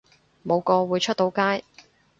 [0.43, 1.63] 冇個會出到街